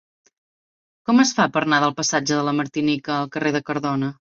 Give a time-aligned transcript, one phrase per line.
[1.09, 4.15] Com es fa per anar del passatge de la Martinica al carrer de Cardona?